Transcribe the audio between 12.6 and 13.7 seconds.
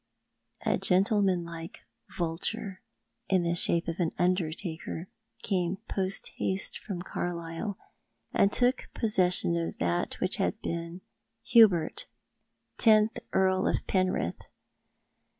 tentli Earl